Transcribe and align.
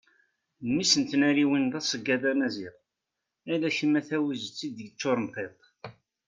mmi-s 0.65 0.93
n 0.97 1.03
tnariwin 1.09 1.65
d 1.71 1.73
aseggad 1.79 2.23
amaziɣ 2.31 2.75
ala 3.53 3.69
kem 3.77 3.93
a 3.99 4.01
tawizet 4.09 4.59
i 4.67 4.69
d-yeččuren 4.75 5.27
tiṭ 5.33 5.59